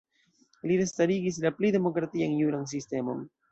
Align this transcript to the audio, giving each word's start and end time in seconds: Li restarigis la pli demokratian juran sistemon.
Li 0.71 0.77
restarigis 0.79 1.37
la 1.45 1.53
pli 1.59 1.71
demokratian 1.77 2.35
juran 2.43 2.69
sistemon. 2.75 3.25